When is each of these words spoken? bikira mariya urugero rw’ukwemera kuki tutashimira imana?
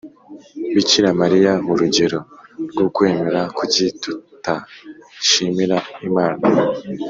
bikira 0.75 1.09
mariya 1.21 1.53
urugero 1.71 2.19
rw’ukwemera 2.71 3.41
kuki 3.57 3.83
tutashimira 4.01 5.77
imana? 6.07 6.41